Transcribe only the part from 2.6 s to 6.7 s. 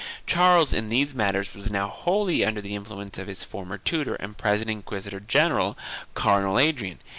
influence of his former tutor and present inquisitor general Cardinal